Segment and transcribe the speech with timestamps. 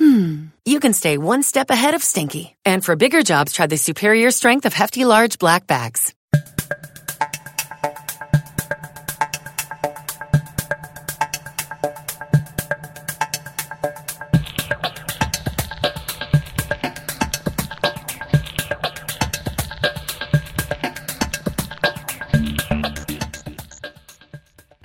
[0.00, 2.56] hmm, you can stay one step ahead of stinky.
[2.64, 6.14] And for bigger jobs, try the superior strength of Hefty Large Black Bags.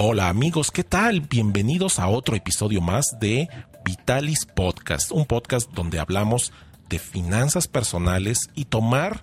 [0.07, 1.21] Hola amigos, ¿qué tal?
[1.21, 3.49] Bienvenidos a otro episodio más de
[3.85, 6.51] Vitalis Podcast, un podcast donde hablamos
[6.89, 9.21] de finanzas personales y tomar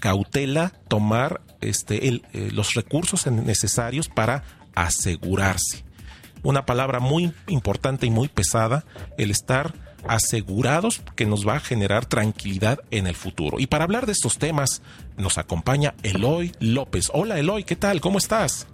[0.00, 4.42] cautela, tomar este, el, eh, los recursos necesarios para
[4.74, 5.84] asegurarse.
[6.42, 8.84] Una palabra muy importante y muy pesada,
[9.16, 9.74] el estar
[10.08, 13.60] asegurados que nos va a generar tranquilidad en el futuro.
[13.60, 14.82] Y para hablar de estos temas
[15.18, 17.10] nos acompaña Eloy López.
[17.12, 18.00] Hola Eloy, ¿qué tal?
[18.00, 18.66] ¿Cómo estás?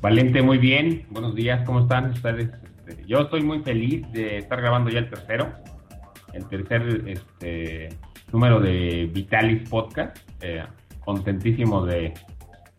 [0.00, 1.06] Valente, muy bien.
[1.10, 2.48] Buenos días, ¿cómo están ustedes?
[2.86, 5.52] Este, yo estoy muy feliz de estar grabando ya el tercero,
[6.32, 7.88] el tercer este,
[8.32, 10.16] número de Vitalis Podcast.
[10.40, 10.64] Eh,
[11.04, 12.14] contentísimo de,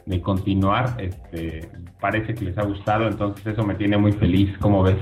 [0.06, 0.96] de continuar.
[1.00, 4.58] Este, parece que les ha gustado, entonces eso me tiene muy feliz.
[4.59, 4.98] ¿Cómo ves?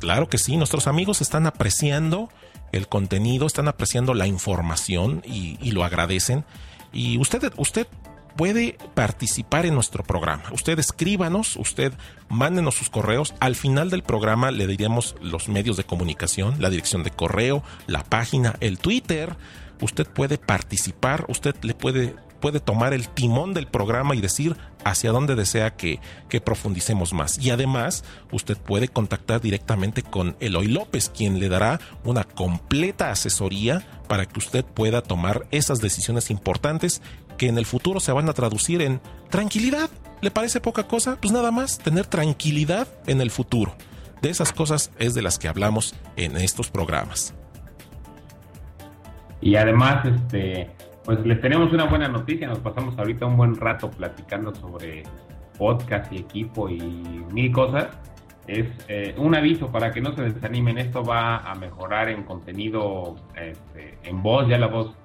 [0.00, 2.28] Claro que sí, nuestros amigos están apreciando
[2.72, 6.44] el contenido, están apreciando la información y, y lo agradecen.
[6.92, 7.86] Y usted, usted
[8.36, 10.44] puede participar en nuestro programa.
[10.52, 11.92] Usted escríbanos, usted
[12.28, 13.34] mándenos sus correos.
[13.40, 18.04] Al final del programa le diremos los medios de comunicación, la dirección de correo, la
[18.04, 19.36] página, el Twitter.
[19.80, 25.10] Usted puede participar, usted le puede puede tomar el timón del programa y decir hacia
[25.10, 27.38] dónde desea que, que, profundicemos más.
[27.38, 33.84] Y además, usted puede contactar directamente con Eloy López, quien le dará una completa asesoría
[34.08, 37.02] para que usted pueda tomar esas decisiones importantes
[37.36, 39.00] que en el futuro se van a traducir en
[39.30, 39.90] tranquilidad.
[40.20, 41.18] ¿Le parece poca cosa?
[41.20, 43.76] Pues nada más, tener tranquilidad en el futuro.
[44.22, 47.34] De esas cosas es de las que hablamos en estos programas.
[49.40, 50.70] Y además, este,
[51.06, 52.48] pues les tenemos una buena noticia.
[52.48, 55.04] Nos pasamos ahorita un buen rato platicando sobre
[55.56, 56.80] podcast y equipo y
[57.32, 57.88] mil cosas.
[58.48, 60.78] Es eh, un aviso para que no se desanimen.
[60.78, 64.48] Esto va a mejorar en contenido este, en voz.
[64.48, 64.96] Ya la voz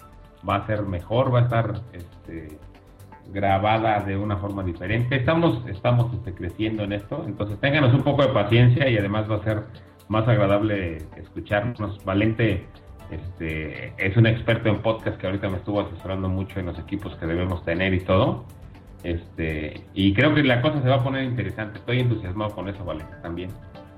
[0.48, 2.58] va a ser mejor, va a estar este,
[3.32, 5.16] grabada de una forma diferente.
[5.16, 9.36] Estamos, estamos este, creciendo en esto, entonces ténganos un poco de paciencia y además va
[9.36, 9.64] a ser
[10.08, 12.04] más agradable escucharnos.
[12.04, 12.66] Valente
[13.12, 17.16] este, es un experto en podcast que ahorita me estuvo asesorando mucho en los equipos
[17.18, 18.46] que debemos tener y todo.
[19.04, 21.80] Este, y creo que la cosa se va a poner interesante.
[21.80, 23.52] Estoy entusiasmado con eso, Valente, también.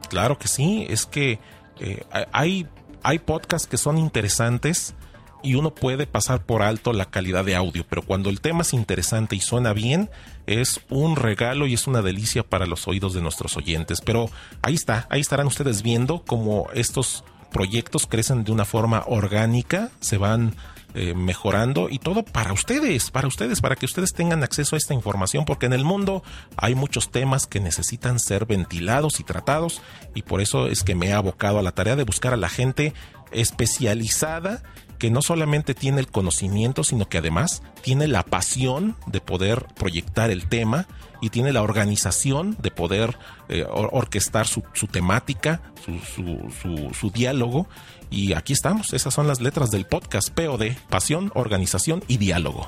[0.09, 1.39] Claro que sí, es que
[1.79, 2.67] eh, hay,
[3.03, 4.95] hay podcasts que son interesantes
[5.43, 8.73] y uno puede pasar por alto la calidad de audio, pero cuando el tema es
[8.73, 10.09] interesante y suena bien,
[10.47, 14.01] es un regalo y es una delicia para los oídos de nuestros oyentes.
[14.01, 14.29] Pero
[14.61, 20.17] ahí está, ahí estarán ustedes viendo cómo estos proyectos crecen de una forma orgánica, se
[20.17, 20.55] van
[20.95, 24.93] eh, mejorando y todo para ustedes, para ustedes, para que ustedes tengan acceso a esta
[24.93, 26.21] información, porque en el mundo
[26.57, 29.81] hay muchos temas que necesitan ser ventilados y tratados
[30.13, 32.49] y por eso es que me he abocado a la tarea de buscar a la
[32.49, 32.93] gente
[33.31, 34.61] especializada
[34.99, 40.29] que no solamente tiene el conocimiento, sino que además tiene la pasión de poder proyectar
[40.29, 40.87] el tema
[41.23, 43.17] y tiene la organización de poder
[43.47, 44.61] eh, orquestar su,
[44.91, 47.65] temática, su, su, diálogo.
[48.09, 52.67] Y aquí estamos, esas son las letras del podcast POD, pasión, organización y diálogo.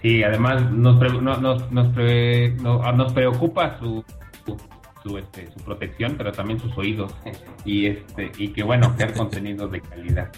[0.00, 4.02] Sí, además nos, nos, nos preocupa su
[5.02, 7.14] su, este, su protección, pero también sus oídos
[7.66, 10.30] y este y que bueno, crear contenido de calidad.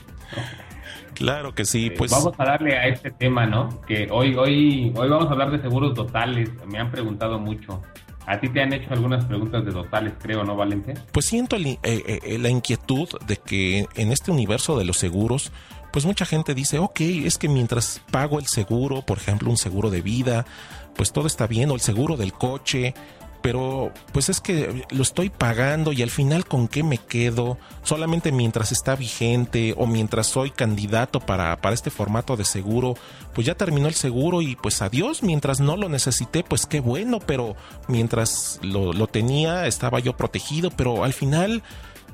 [1.14, 3.80] Claro que sí, eh, pues vamos a darle a este tema, ¿no?
[3.82, 6.50] Que hoy hoy hoy vamos a hablar de seguros totales.
[6.66, 7.82] Me han preguntado mucho.
[8.26, 10.94] A ti te han hecho algunas preguntas de totales, creo, ¿no, Valente?
[11.10, 15.50] Pues siento eh, eh, la inquietud de que en este universo de los seguros,
[15.92, 19.90] pues mucha gente dice, ok, es que mientras pago el seguro, por ejemplo, un seguro
[19.90, 20.46] de vida,
[20.94, 22.94] pues todo está bien, o el seguro del coche,
[23.42, 28.32] pero pues es que lo estoy pagando y al final con qué me quedo, solamente
[28.32, 32.94] mientras está vigente o mientras soy candidato para, para este formato de seguro,
[33.34, 37.18] pues ya terminó el seguro y pues adiós, mientras no lo necesité, pues qué bueno,
[37.18, 37.56] pero
[37.88, 41.62] mientras lo, lo tenía estaba yo protegido, pero al final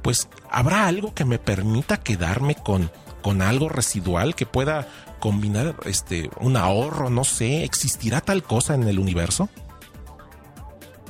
[0.02, 2.90] pues habrá algo que me permita quedarme con
[3.22, 4.86] con algo residual que pueda
[5.18, 9.48] combinar este un ahorro, no sé, ¿existirá tal cosa en el universo?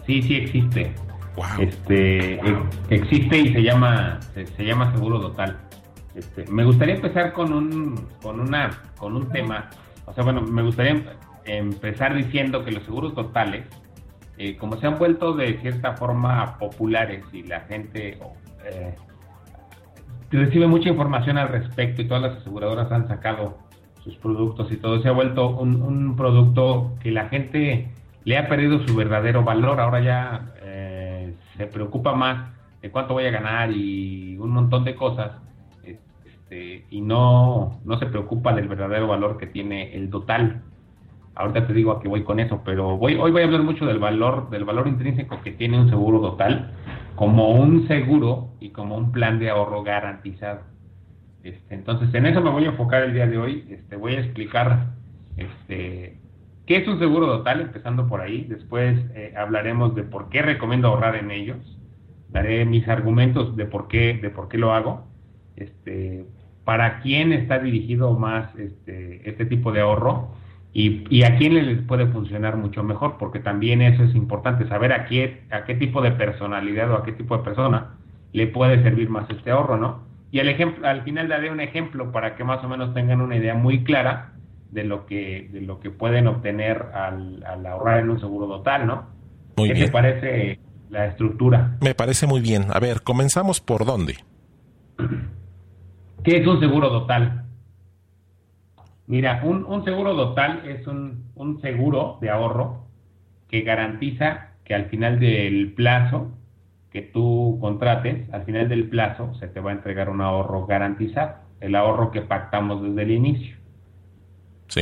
[0.09, 0.95] Sí, sí existe.
[1.59, 2.41] Este e,
[2.89, 5.59] existe y se llama se, llama seguro total.
[6.15, 9.69] Este, me gustaría empezar con un con una con un tema,
[10.07, 10.97] o sea, bueno, me gustaría
[11.45, 13.67] empezar diciendo que los seguros totales
[14.39, 18.19] eh, como se han vuelto de cierta forma populares y la gente
[18.65, 18.95] eh,
[20.31, 23.59] recibe mucha información al respecto y todas las aseguradoras han sacado
[24.03, 27.93] sus productos y todo, se ha vuelto un, producto que la gente
[28.29, 29.81] le ha perdido su verdadero valor.
[29.81, 32.51] Ahora ya eh, se preocupa más
[32.83, 35.33] de cuánto voy a ganar y un montón de cosas.
[35.83, 40.61] Este, y no, no se preocupa del verdadero valor que tiene el total.
[41.37, 43.87] Ahorita te digo a qué voy con eso, pero voy, hoy voy a hablar mucho
[43.87, 46.75] del valor, del valor intrínseco que tiene un seguro total
[47.15, 50.61] como un seguro y como un plan de ahorro garantizado.
[51.43, 53.65] Este, entonces, en eso me voy a enfocar el día de hoy.
[53.71, 54.89] Este, voy a explicar
[55.39, 56.19] este,
[56.69, 58.45] qué es un seguro total, empezando por ahí.
[58.45, 61.57] Después eh, hablaremos de por qué recomiendo ahorrar en ellos.
[62.29, 65.09] Daré mis argumentos de por qué, de por qué lo hago.
[65.57, 66.27] Este,
[66.65, 70.29] para quién está dirigido más este, este tipo de ahorro
[70.75, 75.07] y, a quién les puede funcionar mucho mejor, porque también eso es importante, saber a
[75.07, 77.95] qué, a qué tipo de personalidad o a qué tipo de persona
[78.35, 80.03] le puede servir más este ahorro, ¿no?
[80.31, 83.37] Y al, ejemplo, al final daré un ejemplo para que más o menos tengan una
[83.37, 84.35] idea muy clara
[84.71, 89.07] de lo que, de lo que pueden obtener al, ahorrar en un seguro total, ¿no?
[89.57, 89.87] Muy ¿Qué bien.
[89.87, 90.61] te parece
[90.91, 91.77] la estructura?
[91.81, 92.67] Me parece muy bien.
[92.73, 94.17] A ver, comenzamos por dónde.
[96.23, 97.45] ¿Qué es un seguro total?
[99.07, 102.87] Mira, un, un seguro total es un, un, seguro de ahorro
[103.49, 106.31] que garantiza que al final del plazo
[106.91, 111.37] que tú contrates, al final del plazo se te va a entregar un ahorro garantizado,
[111.61, 113.58] el ahorro que pactamos desde el inicio.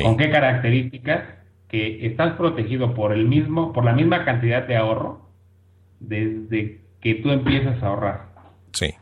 [0.02, 1.24] ¿Con qué características?
[1.68, 5.28] Que estás protegido por el mismo, por la misma cantidad de ahorro
[6.00, 8.28] desde que tú empiezas a ahorrar.
[8.72, 8.94] Sí.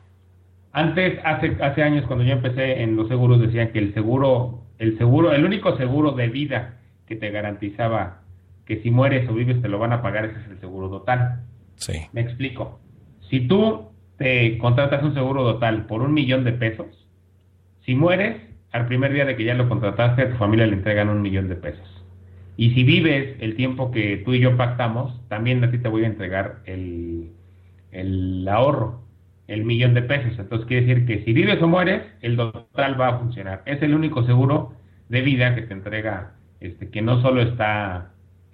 [0.73, 4.99] Antes, hace, hace años, cuando yo empecé en los seguros, decían que el seguro el
[4.99, 8.23] seguro, el único seguro de vida que te garantizaba
[8.67, 11.43] que si mueres o vives te lo van a pagar, ese es el seguro total.
[11.77, 12.01] Sí.
[12.13, 12.81] Me explico.
[13.29, 16.87] Si tú te contratas un seguro total por un millón de pesos,
[17.85, 18.41] si mueres,
[18.75, 21.49] al primer día de que ya lo contrataste, a tu familia le entregan un millón
[21.49, 22.05] de pesos.
[22.57, 26.05] Y si vives el tiempo que tú y yo pactamos, también a ti te voy
[26.05, 27.31] a entregar el,
[27.93, 29.05] el ahorro
[29.47, 30.39] el millón de pesos.
[30.39, 33.63] Entonces quiere decir que si vives o mueres, el total va a funcionar.
[33.67, 34.73] Es el único seguro
[35.09, 38.11] de vida que te entrega, este, que no solo está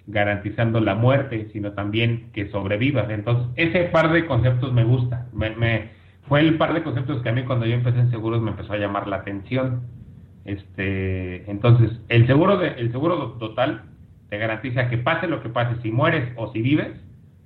[0.07, 3.09] garantizando la muerte, sino también que sobrevivas.
[3.09, 5.27] Entonces, ese par de conceptos me gusta.
[5.33, 5.89] Me,
[6.27, 8.73] fue el par de conceptos que a mí cuando yo empecé en seguros me empezó
[8.73, 9.81] a llamar la atención.
[10.45, 13.83] Este, entonces, el seguro de, el seguro total
[14.29, 16.97] te garantiza que pase lo que pase, si mueres o si vives,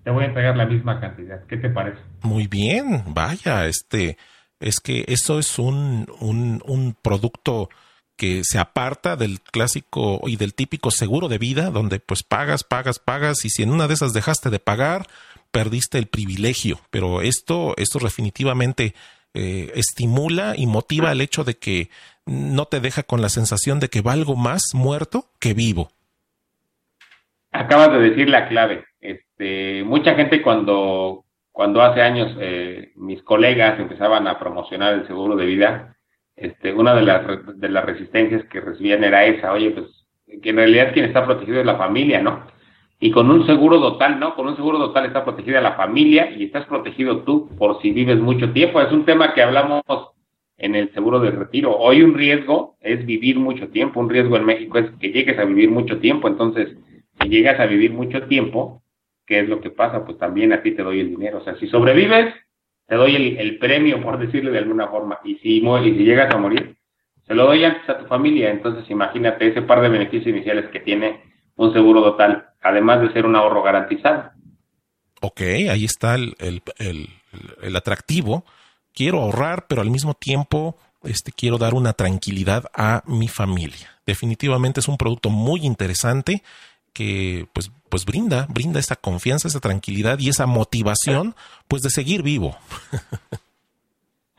[0.03, 1.43] te voy a entregar la misma cantidad.
[1.47, 1.99] ¿Qué te parece?
[2.21, 4.17] Muy bien, vaya, este,
[4.59, 7.69] es que eso es un, un, producto
[8.15, 12.99] que se aparta del clásico y del típico seguro de vida, donde pues pagas, pagas,
[12.99, 15.07] pagas, y si en una de esas dejaste de pagar,
[15.51, 16.79] perdiste el privilegio.
[16.91, 18.93] Pero esto, esto definitivamente
[19.33, 21.89] eh, estimula y motiva el hecho de que
[22.25, 25.89] no te deja con la sensación de que valgo más muerto que vivo.
[27.51, 28.85] Acabas de decir la clave.
[28.99, 35.35] Este, mucha gente cuando, cuando hace años eh, mis colegas empezaban a promocionar el seguro
[35.35, 35.95] de vida,
[36.35, 37.25] este, una de las,
[37.57, 39.85] de las resistencias que recibían era esa, oye, pues
[40.41, 42.45] que en realidad quien está protegido es la familia, ¿no?
[42.99, 44.35] Y con un seguro total, ¿no?
[44.35, 48.17] Con un seguro total está protegida la familia y estás protegido tú por si vives
[48.17, 48.81] mucho tiempo.
[48.81, 49.83] Es un tema que hablamos
[50.57, 51.75] en el seguro de retiro.
[51.77, 55.45] Hoy un riesgo es vivir mucho tiempo, un riesgo en México es que llegues a
[55.45, 56.77] vivir mucho tiempo, entonces
[57.21, 58.83] si llegas a vivir mucho tiempo,
[59.25, 60.05] ¿qué es lo que pasa?
[60.05, 61.39] Pues también a ti te doy el dinero.
[61.39, 62.33] O sea, si sobrevives,
[62.87, 65.19] te doy el, premio, por decirlo de alguna forma.
[65.23, 66.75] Y si, y si llegas a morir,
[67.25, 68.51] se lo doy antes a tu familia.
[68.51, 71.21] Entonces, imagínate ese par de beneficios iniciales que tiene
[71.55, 74.31] un seguro total, además de ser un ahorro garantizado.
[75.21, 76.61] Ok, ahí está el, el,
[77.63, 78.45] el, atractivo.
[78.95, 83.87] Quiero ahorrar, pero al mismo tiempo este, quiero dar una tranquilidad a mi familia.
[84.05, 86.41] Definitivamente es un producto muy interesante
[86.93, 91.35] que pues, pues brinda, brinda esa confianza, esa tranquilidad y esa motivación
[91.67, 92.57] pues de seguir vivo.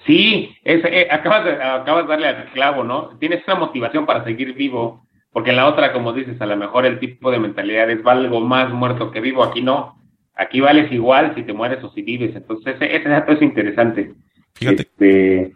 [0.06, 3.18] Sí, es, eh, acabas, de, acabas de darle al clavo, ¿no?
[3.18, 6.86] Tienes esa motivación para seguir vivo, porque en la otra, como dices, a lo mejor
[6.86, 10.00] el tipo de mentalidad es valgo más muerto que vivo, aquí no,
[10.36, 14.14] aquí vales igual si te mueres o si vives, entonces ese, ese dato es interesante.
[14.56, 14.82] Fíjate.
[14.82, 15.54] Este,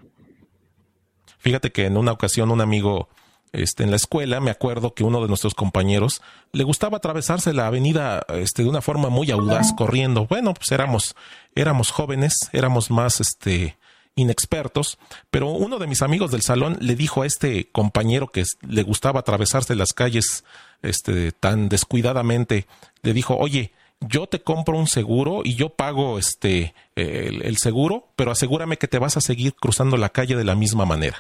[1.39, 3.09] Fíjate que en una ocasión un amigo
[3.53, 6.21] este, en la escuela, me acuerdo que uno de nuestros compañeros
[6.53, 10.27] le gustaba atravesarse la avenida este, de una forma muy audaz, corriendo.
[10.27, 11.17] Bueno, pues éramos,
[11.55, 13.79] éramos jóvenes, éramos más este,
[14.17, 14.99] inexpertos,
[15.31, 19.21] pero uno de mis amigos del salón le dijo a este compañero que le gustaba
[19.21, 20.45] atravesarse las calles
[20.83, 22.67] este, tan descuidadamente,
[23.03, 28.09] le dijo, oye, yo te compro un seguro y yo pago este el, el seguro,
[28.17, 31.19] pero asegúrame que te vas a seguir cruzando la calle de la misma manera.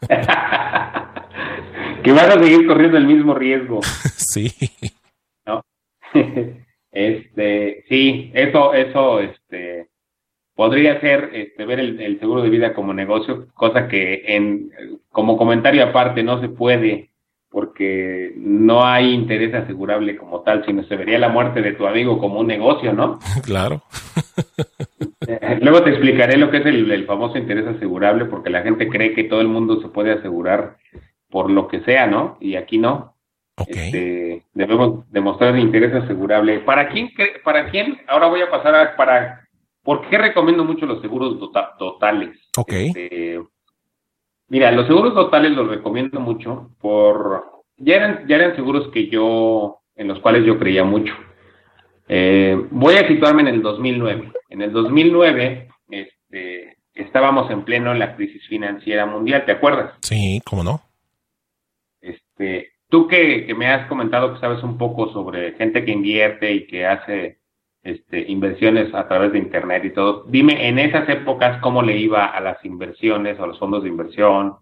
[2.02, 3.80] que vas a seguir corriendo el mismo riesgo.
[4.16, 4.52] sí.
[5.46, 5.62] ¿No?
[6.92, 9.88] este, sí, eso, eso, este,
[10.54, 14.70] podría ser este, ver el, el, seguro de vida como negocio, cosa que en,
[15.10, 17.10] como comentario aparte no se puede
[17.50, 22.18] porque no hay interés asegurable como tal, sino se vería la muerte de tu amigo
[22.18, 23.18] como un negocio, ¿no?
[23.44, 23.82] Claro.
[25.26, 28.88] Eh, luego te explicaré lo que es el, el, famoso interés asegurable, porque la gente
[28.88, 30.76] cree que todo el mundo se puede asegurar
[31.30, 32.36] por lo que sea, ¿no?
[32.40, 33.14] Y aquí no.
[33.56, 33.86] Okay.
[33.86, 36.60] Este, debemos demostrar interés asegurable.
[36.60, 37.10] ¿Para quién,
[37.44, 37.98] para quién?
[38.06, 39.48] Ahora voy a pasar a para.
[39.82, 42.38] ¿Por qué recomiendo mucho los seguros tota, totales?
[42.56, 42.72] Ok.
[42.72, 43.40] Este,
[44.48, 47.44] Mira, los seguros totales los recomiendo mucho por
[47.76, 51.14] ya eran ya eran seguros que yo en los cuales yo creía mucho.
[52.08, 54.32] Eh, voy a situarme en el 2009.
[54.48, 59.94] En el 2009 este, estábamos en pleno en la crisis financiera mundial, ¿te acuerdas?
[60.02, 60.80] Sí, cómo no.
[62.00, 66.52] Este, tú que, que me has comentado que sabes un poco sobre gente que invierte
[66.52, 67.37] y que hace
[67.88, 70.24] este, inversiones a través de Internet y todo.
[70.28, 74.56] Dime, en esas épocas, ¿cómo le iba a las inversiones, a los fondos de inversión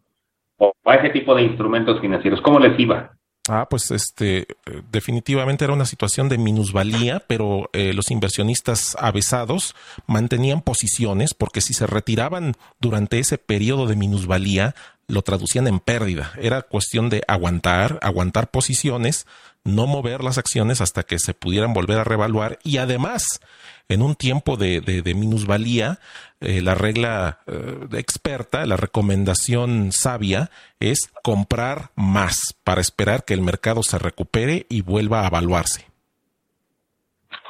[0.58, 2.40] o a ese tipo de instrumentos financieros?
[2.40, 3.16] ¿Cómo les iba?
[3.48, 4.46] Ah, pues este,
[4.90, 11.72] definitivamente era una situación de minusvalía, pero eh, los inversionistas avesados mantenían posiciones porque si
[11.72, 14.74] se retiraban durante ese periodo de minusvalía,
[15.08, 16.32] lo traducían en pérdida.
[16.40, 19.26] Era cuestión de aguantar, aguantar posiciones,
[19.64, 23.40] no mover las acciones hasta que se pudieran volver a revaluar y además
[23.88, 25.98] en un tiempo de, de, de minusvalía,
[26.40, 33.42] eh, la regla eh, experta, la recomendación sabia es comprar más para esperar que el
[33.42, 35.86] mercado se recupere y vuelva a evaluarse.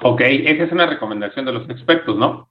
[0.03, 2.49] Ok, esa es una recomendación de los expertos, ¿no?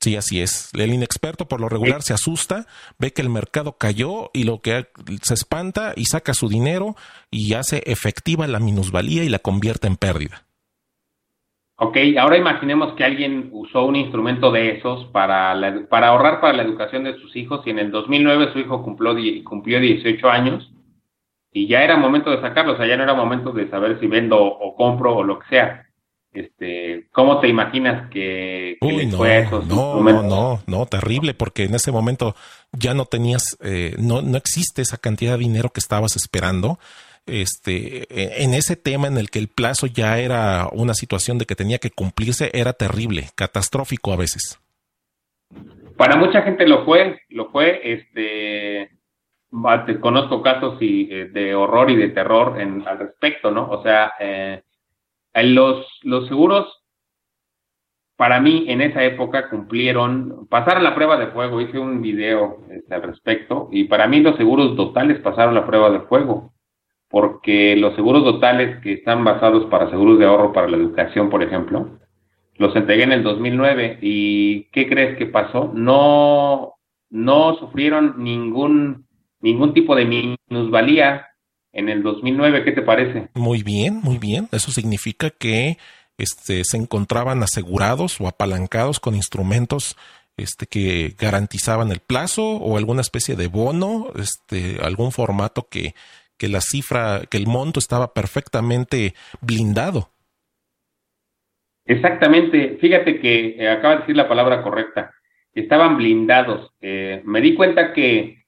[0.00, 0.70] Sí, así es.
[0.72, 2.66] El inexperto por lo regular se asusta,
[2.98, 4.86] ve que el mercado cayó y lo que
[5.22, 6.96] se espanta y saca su dinero
[7.30, 10.44] y hace efectiva la minusvalía y la convierte en pérdida.
[11.76, 16.54] Ok, ahora imaginemos que alguien usó un instrumento de esos para, la, para ahorrar para
[16.54, 19.14] la educación de sus hijos y en el 2009 su hijo cumplió,
[19.44, 20.70] cumplió 18 años
[21.52, 24.06] y ya era momento de sacarlo, o sea, ya no era momento de saber si
[24.06, 25.89] vendo o compro o lo que sea
[26.32, 30.86] este, ¿cómo te imaginas que, que Uy, no, fue a esos no, no, no, no,
[30.86, 32.36] terrible, porque en ese momento
[32.72, 36.78] ya no tenías, eh, no, no existe esa cantidad de dinero que estabas esperando.
[37.26, 41.46] Este, e, en ese tema en el que el plazo ya era una situación de
[41.46, 44.60] que tenía que cumplirse, era terrible, catastrófico a veces.
[45.96, 48.90] Para mucha gente lo fue, lo fue, este,
[49.86, 53.68] te conozco casos y, eh, de horror y de terror en, al respecto, ¿no?
[53.68, 54.62] O sea, eh,
[55.34, 56.80] los, los seguros,
[58.16, 62.94] para mí, en esa época cumplieron, pasaron la prueba de fuego, hice un video este,
[62.94, 66.52] al respecto, y para mí los seguros totales pasaron la prueba de fuego,
[67.08, 71.42] porque los seguros totales que están basados para seguros de ahorro para la educación, por
[71.42, 71.98] ejemplo,
[72.56, 75.70] los entregué en el 2009, y ¿qué crees que pasó?
[75.72, 76.74] No,
[77.08, 79.06] no sufrieron ningún,
[79.40, 81.29] ningún tipo de minusvalía
[81.72, 82.64] en el 2009.
[82.64, 83.28] ¿Qué te parece?
[83.34, 84.48] Muy bien, muy bien.
[84.52, 85.78] Eso significa que
[86.18, 89.96] este, se encontraban asegurados o apalancados con instrumentos
[90.36, 95.94] este, que garantizaban el plazo o alguna especie de bono, este, algún formato que,
[96.38, 100.10] que la cifra, que el monto estaba perfectamente blindado.
[101.84, 102.78] Exactamente.
[102.80, 105.12] Fíjate que eh, acaba de decir la palabra correcta.
[105.52, 106.72] Estaban blindados.
[106.80, 108.44] Eh, me di cuenta que,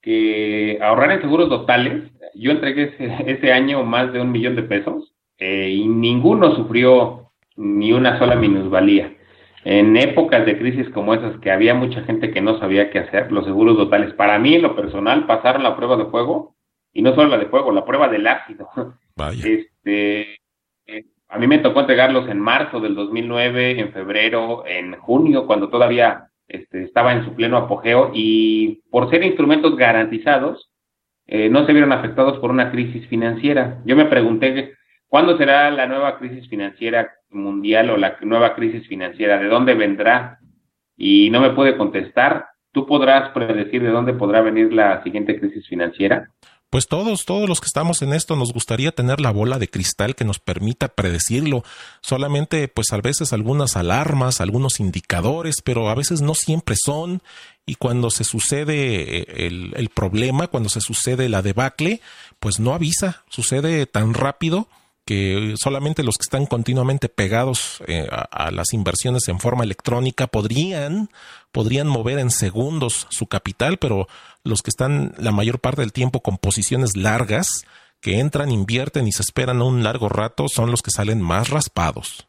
[0.00, 4.62] que ahorrar en seguros totales yo entregué ese, ese, año más de un millón de
[4.62, 9.14] pesos eh, y ninguno sufrió ni una sola minusvalía.
[9.64, 13.30] En épocas de crisis como esas, que había mucha gente que no sabía qué hacer,
[13.30, 16.56] los seguros totales, para mí en lo personal, pasaron la prueba de fuego,
[16.92, 18.68] y no solo la de fuego, la prueba del ácido.
[19.16, 19.46] Vaya.
[19.46, 20.36] Este,
[20.86, 25.68] eh, a mí me tocó entregarlos en marzo del 2009, en febrero, en junio, cuando
[25.68, 30.71] todavía este, estaba en su pleno apogeo, y por ser instrumentos garantizados,
[31.26, 33.80] eh, no se vieron afectados por una crisis financiera.
[33.84, 34.74] Yo me pregunté,
[35.08, 39.38] ¿cuándo será la nueva crisis financiera mundial o la nueva crisis financiera?
[39.38, 40.38] ¿De dónde vendrá?
[40.96, 45.68] Y no me pude contestar ¿tú podrás predecir de dónde podrá venir la siguiente crisis
[45.68, 46.30] financiera?
[46.72, 50.14] Pues todos, todos los que estamos en esto nos gustaría tener la bola de cristal
[50.14, 51.64] que nos permita predecirlo.
[52.00, 57.22] Solamente, pues a veces algunas alarmas, algunos indicadores, pero a veces no siempre son.
[57.66, 62.00] Y cuando se sucede eh, el, el problema, cuando se sucede la debacle,
[62.40, 64.66] pues no avisa, sucede tan rápido
[65.04, 71.08] que solamente los que están continuamente pegados eh, a, las inversiones en forma electrónica podrían,
[71.50, 74.06] podrían mover en segundos su capital, pero
[74.44, 77.64] los que están la mayor parte del tiempo con posiciones largas,
[78.00, 82.26] que entran, invierten y se esperan un largo rato, son los que salen más raspados.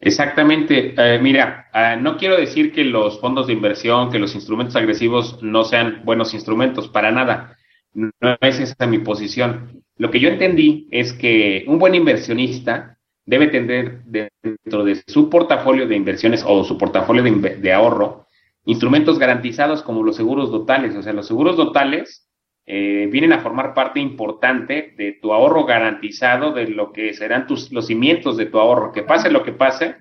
[0.00, 0.94] Exactamente.
[0.96, 5.42] Eh, mira, ah, no quiero decir que los fondos de inversión, que los instrumentos agresivos
[5.42, 7.56] no sean buenos instrumentos, para nada.
[7.94, 9.83] No es esa mi posición.
[9.96, 15.86] Lo que yo entendí es que un buen inversionista debe tener dentro de su portafolio
[15.86, 18.26] de inversiones o su portafolio de, ahorro
[18.66, 20.96] instrumentos garantizados como los seguros dotales.
[20.96, 22.28] O sea, los seguros dotales
[22.66, 27.70] eh, vienen a formar parte importante de tu ahorro garantizado, de lo que serán tus,
[27.72, 28.92] los cimientos de tu ahorro.
[28.92, 29.96] Que pase lo que pase,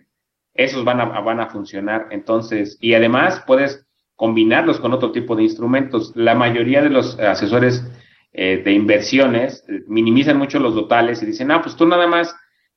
[0.54, 2.08] esos van a, van a funcionar.
[2.12, 3.86] Entonces, y además puedes
[4.16, 6.14] combinarlos con otro tipo de instrumentos.
[6.16, 7.86] La mayoría de los asesores
[8.34, 12.36] eh, de inversiones eh, minimizan mucho los totales y dicen, ah, pues tú nada más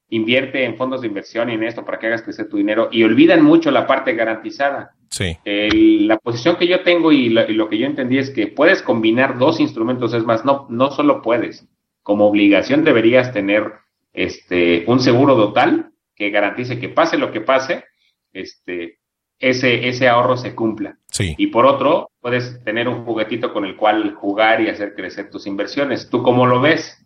[0.08, 3.02] invierte en fondos de inversión y en esto para que hagas crecer tu dinero y
[3.02, 4.92] olvidan mucho la parte garantizada.
[5.08, 5.38] Sí.
[5.44, 9.60] la posición que yo tengo y lo, que yo entendí es que puedes combinar dos
[9.60, 11.66] instrumentos, es más, no, no solo puedes,
[12.02, 13.72] como obligación deberías tener
[14.12, 17.84] este, un seguro total que garantice que pase lo que pase,
[18.32, 18.98] este,
[19.38, 20.98] ese, ese ahorro se cumpla.
[21.16, 21.34] Sí.
[21.38, 25.46] Y por otro, puedes tener un juguetito con el cual jugar y hacer crecer tus
[25.46, 26.10] inversiones.
[26.10, 26.98] ¿Tú cómo lo ves?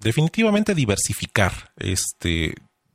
[0.00, 1.52] Definitivamente diversificar.
[1.76, 2.54] Este,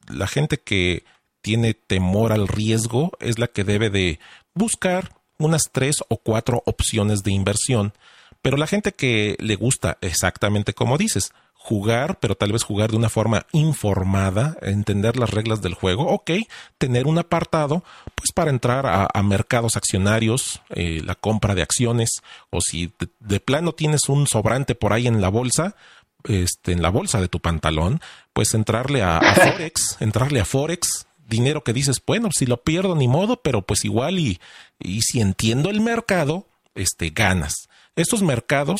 [0.10, 1.06] la gente que
[1.42, 4.20] tiene temor al riesgo es la que debe de
[4.54, 7.94] buscar unas tres o cuatro opciones de inversión.
[8.42, 11.32] Pero la gente que le gusta exactamente como dices,
[11.68, 16.32] jugar, pero tal vez jugar de una forma informada, entender las reglas del juego, ok,
[16.78, 17.84] tener un apartado,
[18.16, 23.74] pues para entrar a, mercados accionarios, eh, la compra de acciones, o si de, plano
[23.74, 25.76] tienes un sobrante por ahí en la bolsa,
[26.24, 28.00] este, en la bolsa de tu pantalón,
[28.32, 32.96] pues entrarle a, a Forex, entrarle a Forex, dinero que dices, bueno, si lo pierdo
[32.96, 34.40] ni modo, pero pues igual y,
[34.80, 37.68] y si entiendo el mercado, este, ganas.
[37.98, 38.80] Estos mercados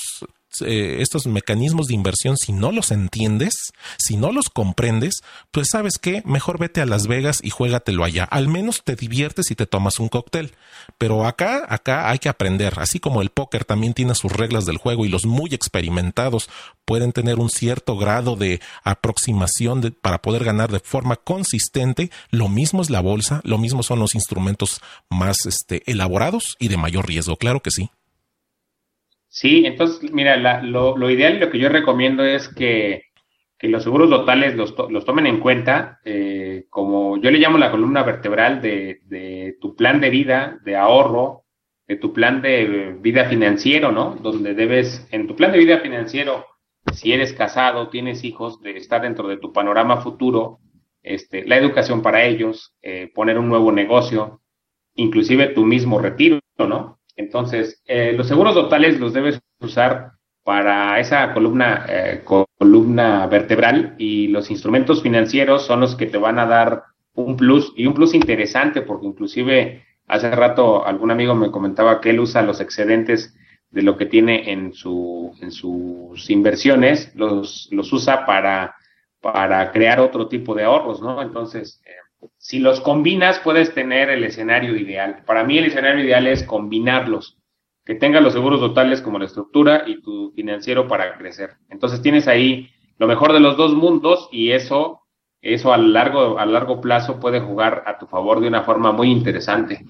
[0.62, 3.56] eh, estos mecanismos de inversión, si no los entiendes,
[3.98, 8.24] si no los comprendes, pues sabes qué, mejor vete a Las Vegas y juégatelo allá.
[8.24, 10.54] Al menos te diviertes y te tomas un cóctel.
[10.98, 12.74] Pero acá, acá hay que aprender.
[12.78, 16.50] Así como el póker también tiene sus reglas del juego y los muy experimentados
[16.86, 22.82] pueden tener un cierto grado de aproximación para poder ganar de forma consistente, lo mismo
[22.82, 27.36] es la bolsa, lo mismo son los instrumentos más este, elaborados y de mayor riesgo.
[27.36, 27.92] Claro que sí.
[29.30, 33.04] Sí, entonces, mira, lo, ideal y lo que yo recomiendo es que,
[33.60, 38.04] los seguros totales los, los tomen en cuenta, eh, como yo le llamo la columna
[38.04, 41.46] vertebral de, de, tu plan de vida, de ahorro,
[41.88, 44.16] de tu plan de vida financiero, ¿no?
[44.16, 46.46] Donde debes, en tu plan de vida financiero,
[46.94, 50.60] si eres casado, tienes hijos, de estar dentro de tu panorama futuro,
[51.02, 54.42] este, la educación para ellos, eh, poner un nuevo negocio,
[54.96, 56.97] inclusive tu mismo retiro, ¿no?
[57.18, 60.12] Entonces, eh, los seguros totales los debes usar
[60.44, 62.24] para esa columna, eh,
[62.58, 66.84] columna vertebral y los instrumentos financieros son los que te van a dar
[67.16, 72.12] un plus y un plus interesante porque inclusive hace rato algún amigo me comentaba que
[72.12, 73.36] él usa los excedentes
[73.72, 78.76] de lo que tiene en, su, en sus inversiones, los, los usa para,
[79.20, 81.22] para crear otro tipo de ahorros, ¿no?
[81.22, 81.92] Entonces, eh,
[82.38, 85.24] si los combinas, puedes tener el escenario ideal.
[85.26, 87.38] Para mí, el escenario ideal es combinarlos,
[87.86, 91.58] que tengas los seguros totales como la estructura y tu financiero para crecer.
[91.70, 95.02] Entonces, tienes ahí lo mejor de los dos mundos y eso,
[95.42, 99.12] eso a largo, a largo plazo puede jugar a tu favor de una forma muy
[99.12, 99.86] interesante.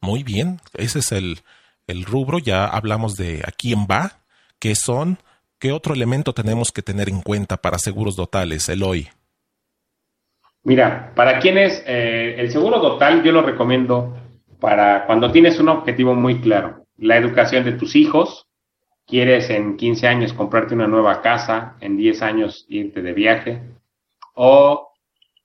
[0.00, 1.40] Muy bien, ese es el,
[1.86, 2.38] el rubro.
[2.38, 4.20] Ya hablamos de a quién va,
[4.58, 5.18] qué son,
[5.58, 9.08] qué otro elemento tenemos que tener en cuenta para seguros totales, Eloy.
[10.68, 14.14] Mira, para quienes eh, el seguro total yo lo recomiendo
[14.60, 18.46] para cuando tienes un objetivo muy claro, la educación de tus hijos,
[19.06, 23.62] quieres en 15 años comprarte una nueva casa, en 10 años irte de viaje,
[24.34, 24.90] o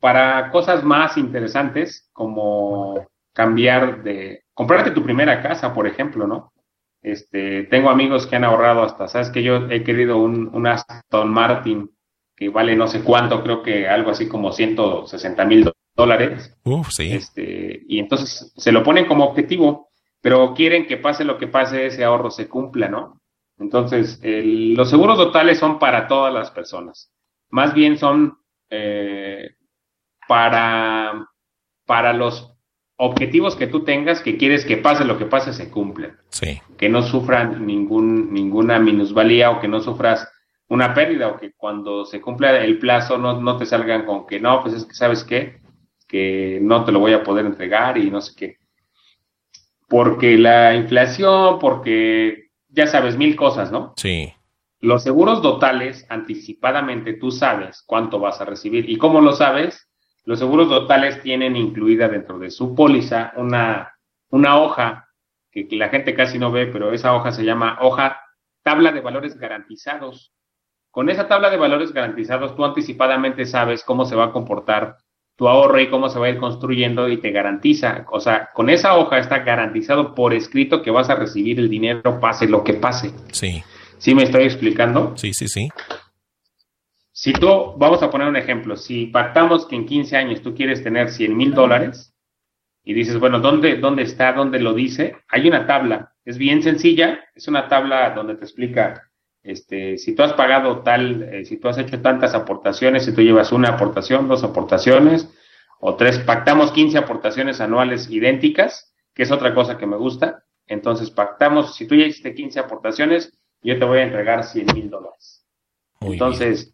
[0.01, 6.51] para cosas más interesantes como cambiar de, comprarte tu primera casa, por ejemplo, ¿no?
[7.01, 11.29] Este, tengo amigos que han ahorrado hasta, sabes que yo he querido un, un Aston
[11.29, 11.92] Martin
[12.35, 16.55] que vale no sé cuánto, creo que algo así como 160 mil dólares.
[16.63, 17.11] Uf, sí.
[17.11, 19.89] Este, y entonces se lo ponen como objetivo.
[20.21, 23.21] pero quieren que pase lo que pase, ese ahorro se cumpla, ¿no?
[23.59, 27.11] Entonces, los seguros totales son para todas las personas.
[27.49, 28.37] Más bien son
[28.69, 29.51] eh,
[30.27, 31.27] para,
[31.85, 32.55] para los
[32.95, 36.17] objetivos que tú tengas que quieres que pase lo que pase se cumplen.
[36.29, 36.61] Sí.
[36.77, 40.27] Que no sufran ningún, ninguna minusvalía o que no sufras
[40.73, 44.39] una pérdida o que cuando se cumpla el plazo no, no te salgan con que
[44.39, 45.61] no, pues es que sabes qué,
[46.07, 48.57] que no te lo voy a poder entregar y no sé qué.
[49.87, 53.93] Porque la inflación, porque ya sabes mil cosas, ¿no?
[53.97, 54.33] Sí.
[54.79, 58.89] Los seguros totales, anticipadamente tú sabes cuánto vas a recibir.
[58.89, 59.89] ¿Y cómo lo sabes?
[60.25, 63.93] Los seguros totales tienen incluida dentro de su póliza una,
[64.29, 65.09] una hoja
[65.51, 68.19] que, la gente casi no ve, pero esa hoja se llama hoja
[68.63, 70.32] tabla de valores garantizados.
[70.93, 74.97] Con esa tabla de valores garantizados, tú anticipadamente sabes cómo se va a comportar
[75.35, 78.05] tu ahorro y cómo se va a ir construyendo y te garantiza.
[78.11, 82.19] O sea, con esa hoja está garantizado por escrito que vas a recibir el dinero
[82.19, 83.11] pase lo que pase.
[83.31, 83.63] Sí.
[83.97, 85.17] ¿Sí me estoy explicando?
[85.17, 85.67] Sí, sí, sí.
[87.11, 90.83] Si tú, vamos a poner un ejemplo, si pactamos que en 15 años tú quieres
[90.83, 92.13] tener 100 mil dólares
[92.83, 94.31] y dices, bueno, ¿dónde, ¿dónde está?
[94.33, 95.15] ¿Dónde lo dice?
[95.27, 99.09] Hay una tabla, es bien sencilla, es una tabla donde te explica,
[99.43, 103.21] este, si tú has pagado tal, eh, si tú has hecho tantas aportaciones, si tú
[103.21, 105.29] llevas una aportación, dos aportaciones
[105.79, 110.45] o tres, pactamos 15 aportaciones anuales idénticas, que es otra cosa que me gusta.
[110.65, 114.89] Entonces pactamos, si tú ya hiciste 15 aportaciones, yo te voy a entregar 100 mil
[114.89, 115.45] dólares.
[115.99, 116.73] Entonces,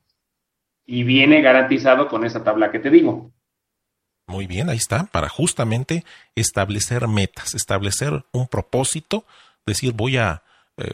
[0.85, 3.31] y viene garantizado con esa tabla que te digo.
[4.27, 6.03] Muy bien, ahí está, para justamente
[6.35, 9.25] establecer metas, establecer un propósito,
[9.65, 10.43] decir voy a,
[10.77, 10.91] eh,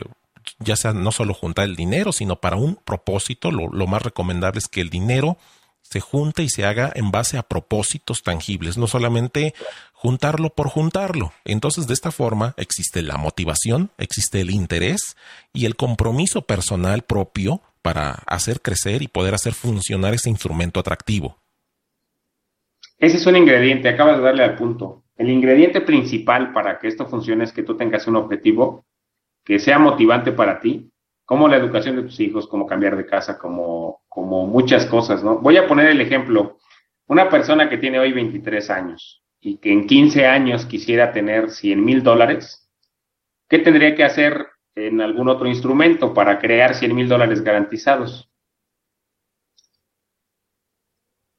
[0.59, 4.59] ya sea no solo juntar el dinero, sino para un propósito, lo, lo, más recomendable
[4.59, 5.37] es que el dinero
[5.81, 9.53] se junte y se haga en base a propósitos tangibles, no solamente
[9.93, 11.31] juntarlo por juntarlo.
[11.45, 15.15] Entonces, de esta forma existe la motivación, existe el interés
[15.53, 21.37] y el compromiso personal propio para hacer crecer y poder hacer funcionar ese instrumento atractivo.
[22.97, 25.03] Ese es un ingrediente, acabas de darle al punto.
[25.17, 28.85] El ingrediente principal para que esto funcione es que tú tengas un objetivo
[29.45, 30.91] que sea motivante para ti,
[31.23, 35.37] como la educación de tus hijos, como cambiar de casa, como, como muchas cosas, ¿no?
[35.37, 36.57] Voy a poner el ejemplo.
[37.07, 41.85] Una persona que tiene hoy 23 años y que en 15 años quisiera tener 100
[41.85, 42.69] mil dólares,
[43.47, 48.29] ¿qué tendría que hacer en algún otro instrumento para crear 100 mil dólares garantizados.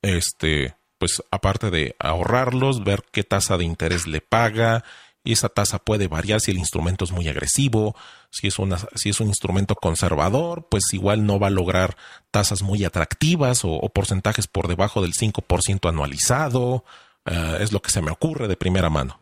[0.02, 4.84] Este, pues aparte de ahorrarlos, ver qué tasa de interés le paga,
[5.26, 7.96] y esa tasa puede variar si el instrumento es muy agresivo,
[8.30, 11.96] si es, una, si es un instrumento conservador, pues igual no va a lograr
[12.30, 16.84] tasas muy atractivas o, porcentajes por debajo del 5% anualizado,
[17.26, 19.18] eh, es lo que se me ocurre de primera mano.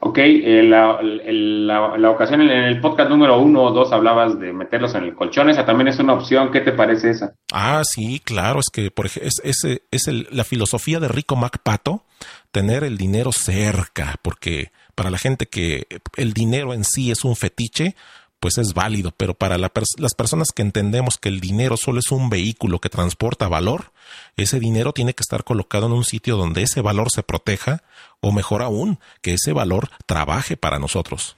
[0.00, 4.94] Ok, eh, la, la, ocasión en el podcast número uno o dos hablabas de meterlos
[4.94, 7.34] en el colchón, esa también es una opción, ¿qué te parece esa?
[7.52, 12.04] Ah, sí, claro, es que por ejemplo, es, es, es la filosofía de Rico MacPato,
[12.50, 17.36] tener el dinero cerca, porque para la gente que el dinero en sí es un
[17.36, 17.94] fetiche,
[18.40, 22.30] pues es válido, pero para las personas que entendemos que el dinero solo es un
[22.30, 23.92] vehículo que transporta valor,
[24.36, 27.82] ese dinero tiene que estar colocado en un sitio donde ese valor se proteja,
[28.20, 31.36] o mejor aún, que ese valor trabaje para nosotros.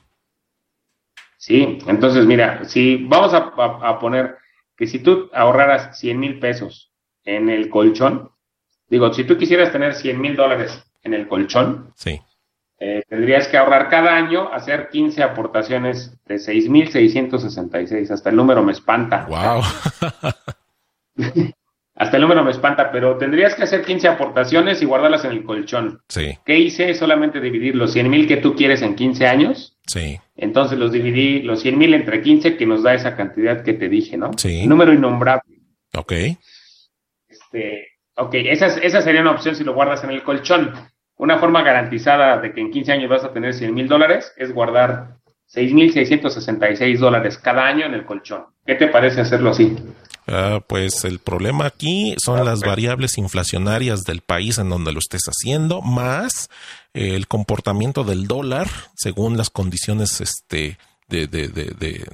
[1.38, 4.36] Sí, entonces mira, si vamos a, poner
[4.76, 6.92] que si tú ahorraras 100 mil pesos
[7.24, 8.30] en el colchón,
[8.88, 12.20] digo, si tú quisieras tener 100 mil dólares en el colchón, sí.
[12.82, 18.10] Eh, tendrías que ahorrar cada año, hacer 15 aportaciones de 6.666.
[18.10, 19.26] Hasta el número me espanta.
[19.28, 19.62] ¡Wow!
[21.94, 25.44] Hasta el número me espanta, pero tendrías que hacer 15 aportaciones y guardarlas en el
[25.44, 26.00] colchón.
[26.08, 26.38] Sí.
[26.46, 26.94] ¿Qué hice?
[26.94, 29.76] Solamente dividir los 100.000 que tú quieres en 15 años.
[29.86, 30.18] Sí.
[30.34, 34.16] Entonces los dividí, los 100.000 entre 15, que nos da esa cantidad que te dije,
[34.16, 34.30] ¿no?
[34.38, 34.66] Sí.
[34.66, 35.60] Número innombrable.
[35.92, 36.12] Ok.
[37.28, 40.72] Este, ok, esa, esa sería una opción si lo guardas en el colchón.
[41.20, 44.54] Una forma garantizada de que en 15 años vas a tener 100 mil dólares es
[44.54, 45.18] guardar
[45.54, 48.46] 6.666 dólares cada año en el colchón.
[48.64, 49.76] ¿Qué te parece hacerlo así?
[50.26, 55.24] Ah, pues el problema aquí son las variables inflacionarias del país en donde lo estés
[55.26, 56.48] haciendo, más
[56.94, 60.78] el comportamiento del dólar según las condiciones este,
[61.08, 62.06] de, de, de,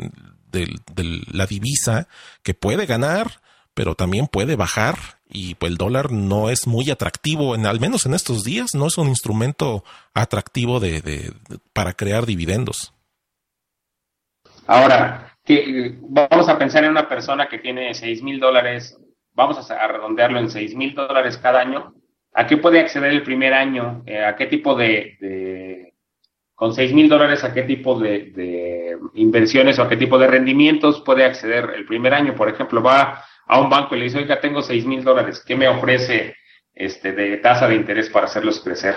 [0.51, 2.09] de la divisa
[2.43, 3.41] que puede ganar,
[3.73, 8.07] pero también puede bajar y pues el dólar no es muy atractivo, en, al menos
[8.07, 9.85] en estos días, no es un instrumento
[10.15, 11.33] atractivo de,
[11.73, 12.93] para crear dividendos.
[14.67, 15.37] Ahora,
[16.03, 18.99] vamos a pensar en una persona que tiene 6 mil dólares,
[19.33, 21.95] vamos a, redondearlo en 6 mil dólares cada año.
[22.33, 24.03] ¿A qué puede acceder el primer año?
[24.07, 25.95] Eh, ¿A qué tipo de,
[26.55, 30.27] con 6 mil dólares a qué tipo de, de, inversiones o a qué tipo de
[30.27, 32.35] rendimientos puede acceder el primer año.
[32.35, 35.57] Por ejemplo, va a un banco y le dice, oiga, tengo 6 mil dólares, ¿qué
[35.57, 36.35] me ofrece
[36.75, 38.95] este, de tasa de interés para hacerlos crecer?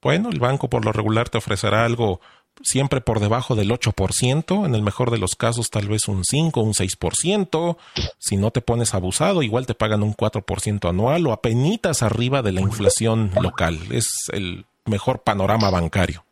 [0.00, 2.20] Bueno, el banco por lo regular te ofrecerá algo
[2.62, 6.60] siempre por debajo del 8%, en el mejor de los casos tal vez un 5,
[6.60, 7.76] un 6%,
[8.18, 12.52] si no te pones abusado igual te pagan un 4% anual o apenitas arriba de
[12.52, 16.24] la inflación local, es el mejor panorama bancario.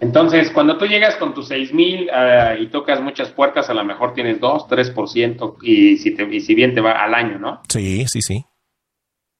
[0.00, 3.84] Entonces, cuando tú llegas con tus 6 mil uh, y tocas muchas puertas, a lo
[3.84, 7.62] mejor tienes 2, 3% y si, te, y si bien te va al año, ¿no?
[7.68, 8.44] Sí, sí, sí.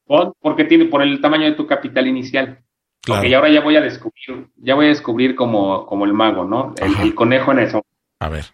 [0.04, 2.64] Por, porque tiene por el tamaño de tu capital inicial.
[3.00, 3.26] Claro.
[3.26, 6.74] y ahora ya voy a descubrir, ya voy a descubrir como, como el mago, ¿no?
[6.76, 7.82] El, el conejo en eso.
[8.18, 8.44] A ver.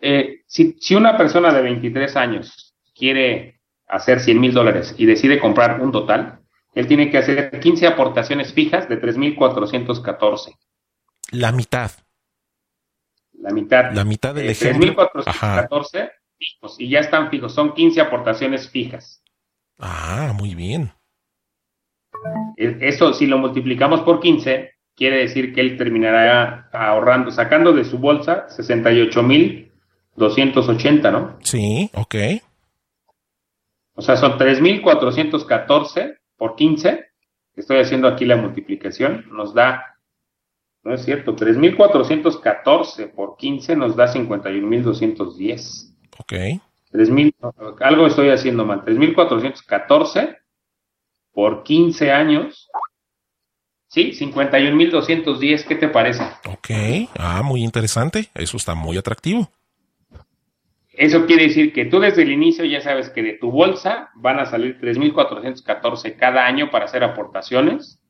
[0.00, 5.38] Eh, si, si una persona de 23 años quiere hacer 100 mil dólares y decide
[5.38, 6.40] comprar un total,
[6.74, 10.54] él tiene que hacer 15 aportaciones fijas de 3.414.
[11.32, 11.90] La mitad.
[13.34, 13.92] La mitad.
[13.92, 15.10] La mitad del eh, ejemplo.
[15.14, 17.54] 3.414 fijos y ya están fijos.
[17.54, 19.22] Son 15 aportaciones fijas.
[19.78, 20.90] Ah, muy bien.
[22.56, 27.98] Eso, si lo multiplicamos por 15, quiere decir que él terminará ahorrando, sacando de su
[27.98, 31.36] bolsa 68.280, ¿no?
[31.42, 32.14] Sí, ok.
[33.94, 37.06] O sea, son 3.414 por 15.
[37.54, 39.26] Estoy haciendo aquí la multiplicación.
[39.30, 39.95] Nos da,
[40.86, 45.92] no es cierto, 3.414 por 15 nos da 51.210.
[46.16, 46.32] Ok.
[46.92, 47.34] 3.000,
[47.80, 48.84] algo estoy haciendo mal.
[48.84, 50.38] 3.414
[51.32, 52.70] por 15 años.
[53.88, 56.22] Sí, 51.210, ¿qué te parece?
[56.48, 56.70] Ok,
[57.18, 59.50] ah, muy interesante, eso está muy atractivo.
[60.92, 64.38] Eso quiere decir que tú desde el inicio ya sabes que de tu bolsa van
[64.38, 68.00] a salir 3.414 cada año para hacer aportaciones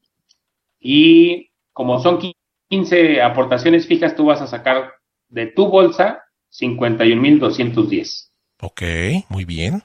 [0.79, 2.19] y como son
[2.69, 4.93] 15 aportaciones fijas, tú vas a sacar
[5.29, 8.31] de tu bolsa 51.210.
[8.61, 8.83] Ok,
[9.29, 9.83] muy bien.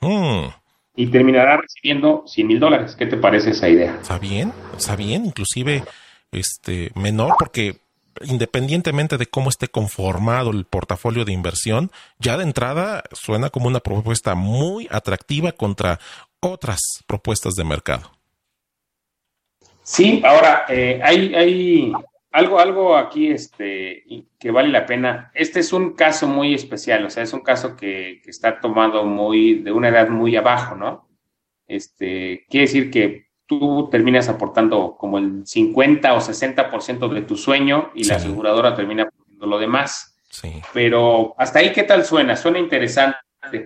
[0.00, 0.48] Hmm
[0.94, 2.96] y terminará recibiendo 100 mil dólares.
[2.96, 3.98] ¿Qué te parece esa idea?
[4.00, 5.84] Está bien, está bien, inclusive
[6.30, 7.80] este menor porque
[8.22, 13.80] independientemente de cómo esté conformado el portafolio de inversión, ya de entrada suena como una
[13.80, 15.98] propuesta muy atractiva contra
[16.40, 18.10] otras propuestas de mercado.
[19.82, 21.92] Sí, ahora eh, hay, hay
[22.30, 24.04] algo, algo aquí este,
[24.38, 25.30] que vale la pena.
[25.34, 29.04] Este es un caso muy especial, o sea, es un caso que, que, está tomado
[29.04, 31.08] muy, de una edad muy abajo, ¿no?
[31.66, 37.90] Este, quiere decir que tú terminas aportando como el 50 o 60% de tu sueño
[37.94, 38.10] y sí.
[38.10, 40.18] la aseguradora termina aportando lo demás.
[40.30, 40.62] Sí.
[40.72, 42.36] Pero hasta ahí, ¿qué tal suena?
[42.36, 43.18] Suena interesante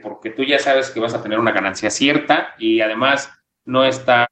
[0.02, 3.31] porque tú ya sabes que vas a tener una ganancia cierta y además
[3.64, 4.26] no está,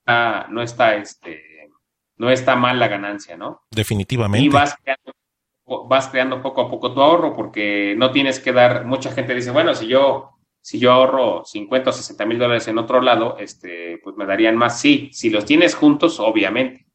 [0.49, 1.54] no está, este,
[2.17, 3.63] no está mal la ganancia, ¿no?
[3.71, 4.47] Definitivamente.
[4.47, 5.13] Y vas creando,
[5.89, 9.51] vas creando poco a poco tu ahorro porque no tienes que dar, mucha gente dice,
[9.51, 13.99] bueno, si yo, si yo ahorro 50 o 60 mil dólares en otro lado, este,
[14.03, 14.81] pues me darían más.
[14.81, 16.87] Sí, si los tienes juntos, obviamente.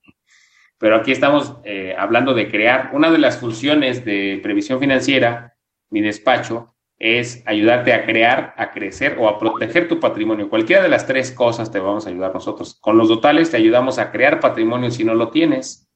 [0.78, 5.58] Pero aquí estamos eh, hablando de crear una de las funciones de previsión financiera,
[5.90, 10.50] mi despacho, es ayudarte a crear, a crecer o a proteger tu patrimonio.
[10.50, 12.78] Cualquiera de las tres cosas te vamos a ayudar nosotros.
[12.82, 15.88] Con los totales te ayudamos a crear patrimonio si no lo tienes.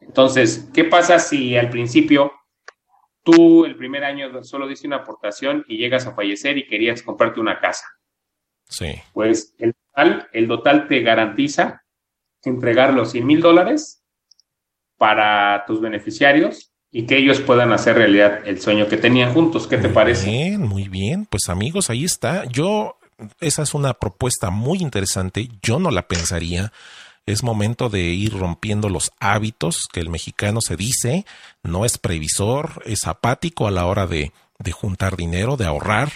[0.00, 2.32] Entonces, ¿qué pasa si al principio
[3.24, 7.40] tú el primer año solo diste una aportación y llegas a fallecer y querías comprarte
[7.40, 7.84] una casa?
[8.68, 8.94] Sí.
[9.12, 11.82] Pues el total, el total te garantiza
[12.44, 14.04] entregar los 100 mil dólares
[14.96, 19.66] para tus beneficiarios y que ellos puedan hacer realidad el sueño que tenían juntos.
[19.66, 20.30] ¿Qué te muy parece?
[20.30, 21.26] Bien, muy bien.
[21.26, 22.44] Pues amigos, ahí está.
[22.46, 22.98] Yo,
[23.40, 25.48] esa es una propuesta muy interesante.
[25.62, 26.72] Yo no la pensaría.
[27.26, 31.26] Es momento de ir rompiendo los hábitos que el mexicano se dice,
[31.62, 36.10] no es previsor, es apático a la hora de, de juntar dinero, de ahorrar.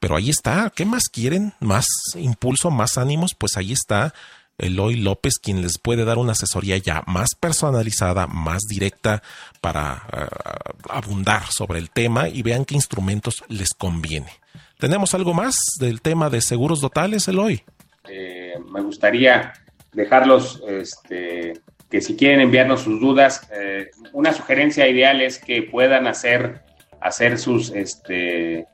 [0.00, 0.70] Pero ahí está.
[0.74, 1.54] ¿Qué más quieren?
[1.60, 3.34] ¿Más impulso, más ánimos?
[3.34, 4.12] Pues ahí está
[4.60, 9.22] Eloy López, quien les puede dar una asesoría ya más personalizada, más directa
[9.60, 14.30] para uh, abundar sobre el tema y vean qué instrumentos les conviene.
[14.78, 17.62] ¿Tenemos algo más del tema de seguros totales, Eloy?
[18.08, 19.52] Eh, me gustaría
[19.92, 26.06] dejarlos, este, que si quieren enviarnos sus dudas, eh, una sugerencia ideal es que puedan
[26.06, 26.62] hacer,
[27.00, 28.66] hacer sus, este,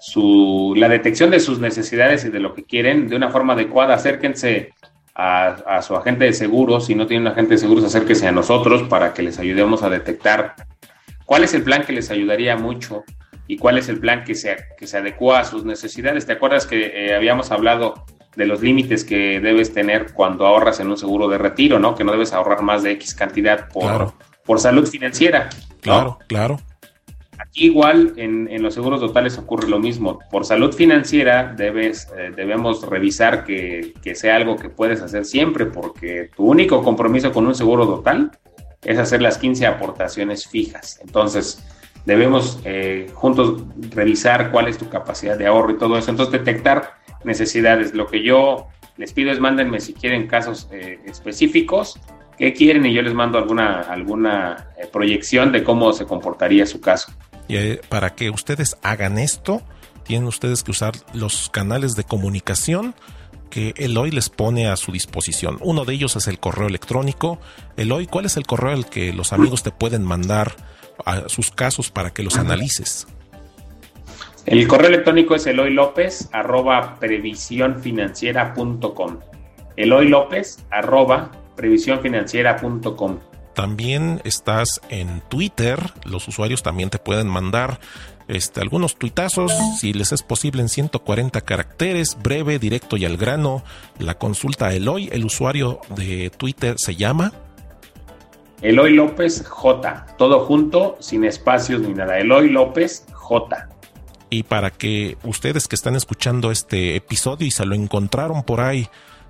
[0.00, 3.94] su, la detección de sus necesidades y de lo que quieren de una forma adecuada.
[3.94, 4.72] Acérquense
[5.18, 6.86] a, a, su agente de seguros.
[6.86, 9.90] Si no tiene un agente de seguros, acérquese a nosotros para que les ayudemos a
[9.90, 10.54] detectar
[11.26, 13.04] cuál es el plan que les ayudaría mucho
[13.48, 16.24] y cuál es el plan que se, que se adecua a sus necesidades.
[16.24, 20.88] ¿Te acuerdas que eh, habíamos hablado de los límites que debes tener cuando ahorras en
[20.88, 21.96] un seguro de retiro, ¿no?
[21.96, 25.48] Que no debes ahorrar más de X cantidad por, por salud financiera.
[25.80, 26.60] Claro, claro.
[27.38, 30.18] Aquí igual en, los seguros totales ocurre lo mismo.
[30.30, 35.66] Por salud financiera debes, eh, debemos revisar que, que, sea algo que puedes hacer siempre,
[35.66, 38.32] porque tu único compromiso con un seguro total
[38.82, 41.00] es hacer las 15 aportaciones fijas.
[41.02, 41.64] Entonces,
[42.04, 46.10] debemos eh, juntos revisar cuál es tu capacidad de ahorro y todo eso.
[46.10, 47.94] Entonces, detectar necesidades.
[47.94, 52.00] Lo que yo les pido es mándenme si quieren casos eh, específicos,
[52.36, 57.12] qué quieren y yo les mando alguna, alguna proyección de cómo se comportaría su caso.
[57.48, 59.62] Y para que ustedes hagan esto,
[60.04, 62.94] tienen ustedes que usar los canales de comunicación
[63.50, 65.58] que Eloy les pone a su disposición.
[65.60, 67.38] Uno de ellos es el correo electrónico.
[67.76, 70.54] Eloy, ¿cuál es el correo al que los amigos te pueden mandar
[71.04, 73.06] a sus casos para que los analices?
[74.46, 79.18] El correo electrónico es Eloy López arroba previsionfinanciera.com.
[79.76, 83.18] Eloy López arroba previsionfinanciera.com.
[83.58, 85.80] También estás en Twitter.
[86.04, 87.80] Los usuarios también te pueden mandar
[88.28, 93.64] este, algunos tuitazos, si les es posible en 140 caracteres, breve, directo y al grano.
[93.98, 97.32] La consulta Eloy, el usuario de Twitter se llama
[98.62, 102.16] Eloy López J, todo junto, sin espacios ni nada.
[102.20, 103.70] Eloy López J.
[104.30, 108.88] Y para que ustedes que están escuchando este episodio y se lo encontraron por ahí,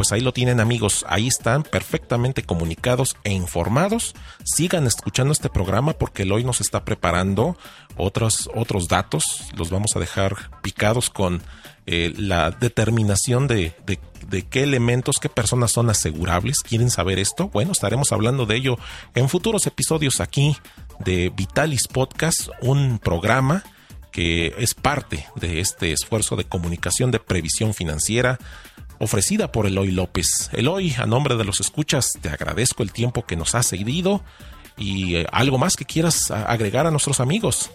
[0.00, 4.14] Pues ahí lo tienen amigos, ahí están perfectamente comunicados e informados.
[4.44, 7.58] Sigan escuchando este programa porque el hoy nos está preparando
[7.98, 11.42] otros, otros datos, los vamos a dejar picados con
[11.84, 16.60] eh, la determinación de, de, qué elementos, qué personas son asegurables.
[16.60, 17.48] ¿Quieren saber esto?
[17.48, 18.78] Bueno, estaremos hablando de ello
[19.14, 20.56] en futuros episodios aquí
[21.00, 23.64] de Vitalis Podcast, un programa
[24.12, 28.38] que es parte de este esfuerzo de comunicación de previsión financiera
[29.00, 30.50] ofrecida por Eloy López.
[30.52, 34.22] Eloy, a nombre de los escuchas, te agradezco el tiempo que nos has seguido
[34.76, 37.72] y eh, algo más que quieras agregar a nuestros amigos.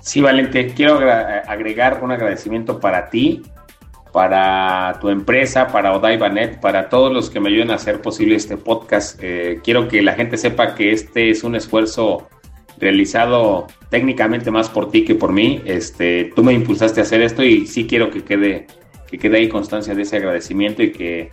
[0.00, 1.00] Sí, Valente, quiero
[1.48, 3.42] agregar un agradecimiento para ti,
[4.12, 8.58] para tu empresa, para Odaibanet, para todos los que me ayudan a hacer posible este
[8.58, 9.18] podcast.
[9.22, 12.28] Eh, quiero que la gente sepa que este es un esfuerzo
[12.78, 15.62] realizado técnicamente más por ti que por mí.
[15.64, 18.66] Este, tú me impulsaste a hacer esto y sí quiero que quede,
[19.14, 21.30] que quede ahí constancia de ese agradecimiento y que,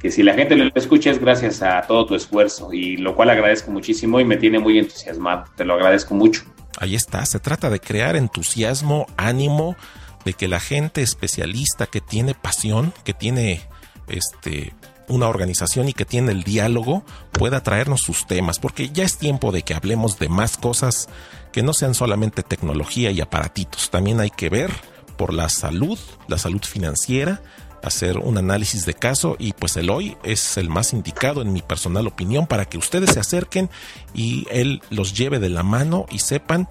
[0.00, 3.28] que si la gente lo escucha es gracias a todo tu esfuerzo y lo cual
[3.28, 5.44] agradezco muchísimo y me tiene muy entusiasmado.
[5.54, 6.42] Te lo agradezco mucho.
[6.78, 9.76] Ahí está, se trata de crear entusiasmo, ánimo,
[10.24, 13.60] de que la gente especialista que tiene pasión, que tiene
[14.08, 14.72] este
[15.08, 19.52] una organización y que tiene el diálogo pueda traernos sus temas, porque ya es tiempo
[19.52, 21.08] de que hablemos de más cosas
[21.50, 23.90] que no sean solamente tecnología y aparatitos.
[23.90, 24.70] También hay que ver
[25.18, 27.42] por la salud, la salud financiera,
[27.82, 31.60] hacer un análisis de caso y pues el hoy es el más indicado en mi
[31.60, 33.68] personal opinión para que ustedes se acerquen
[34.14, 36.68] y él los lleve de la mano y sepan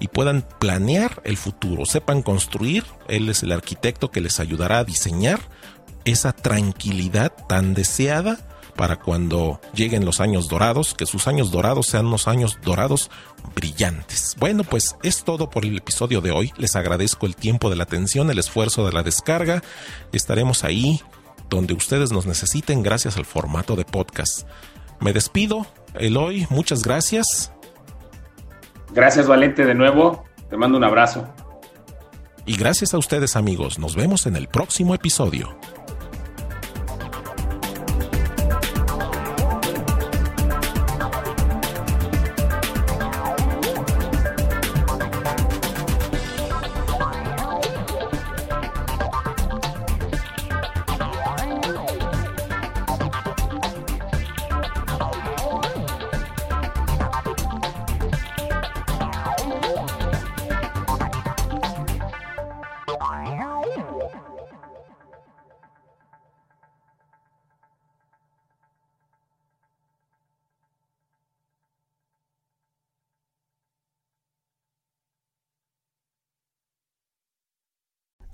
[0.00, 4.84] y puedan planear el futuro, sepan construir, él es el arquitecto que les ayudará a
[4.84, 5.40] diseñar
[6.04, 8.38] esa tranquilidad tan deseada
[8.78, 13.10] para cuando lleguen los años dorados, que sus años dorados sean unos años dorados
[13.56, 14.36] brillantes.
[14.38, 16.52] Bueno, pues es todo por el episodio de hoy.
[16.56, 19.64] Les agradezco el tiempo de la atención, el esfuerzo de la descarga.
[20.12, 21.02] Estaremos ahí
[21.50, 24.46] donde ustedes nos necesiten gracias al formato de podcast.
[25.00, 25.66] Me despido.
[25.94, 27.52] Eloy, muchas gracias.
[28.92, 30.24] Gracias Valente de nuevo.
[30.48, 31.26] Te mando un abrazo.
[32.46, 33.80] Y gracias a ustedes amigos.
[33.80, 35.58] Nos vemos en el próximo episodio.